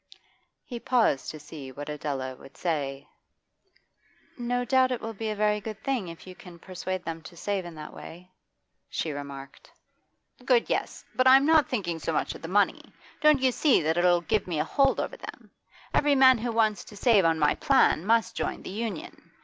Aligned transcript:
He 0.65 0.79
paused 0.79 1.29
to 1.29 1.39
see 1.39 1.71
what 1.71 1.87
Adela 1.87 2.35
would 2.35 2.57
say. 2.57 3.07
'No 4.35 4.65
doubt 4.65 4.91
it 4.91 4.99
will 4.99 5.13
be 5.13 5.29
a 5.29 5.35
very 5.35 5.61
good 5.61 5.83
thing 5.83 6.07
if 6.07 6.25
you 6.25 6.33
can 6.33 6.57
persuade 6.57 7.05
them 7.05 7.21
to 7.21 7.37
save 7.37 7.65
in 7.65 7.75
that 7.75 7.93
way,' 7.93 8.31
she 8.89 9.11
remarked. 9.11 9.69
'Good, 10.43 10.71
yes; 10.71 11.05
but 11.13 11.27
I'm 11.27 11.45
not 11.45 11.69
thinking 11.69 11.99
so 11.99 12.13
much 12.13 12.33
of 12.33 12.41
the 12.41 12.47
money. 12.47 12.81
Don't 13.21 13.41
you 13.43 13.51
see 13.51 13.79
that 13.83 13.95
it'll 13.95 14.21
give 14.21 14.47
me 14.47 14.59
a 14.59 14.63
hold 14.65 14.99
over 14.99 15.17
them? 15.17 15.51
Every 15.93 16.15
man 16.15 16.39
who 16.39 16.51
wants 16.51 16.83
to 16.85 16.97
save 16.97 17.23
on 17.23 17.37
my 17.37 17.53
plan 17.53 18.03
must 18.03 18.35
join 18.35 18.63
the 18.63 18.71
Union. 18.71 19.29